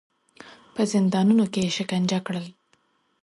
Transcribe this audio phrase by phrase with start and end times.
[0.73, 2.45] په زندانونو کې یې شکنجه کړل.